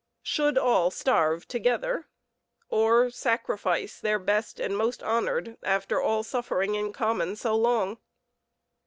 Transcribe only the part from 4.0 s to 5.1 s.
best and most